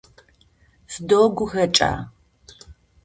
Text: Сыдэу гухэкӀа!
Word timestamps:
Сыдэу 0.91 1.25
гухэкӀа! 1.37 1.91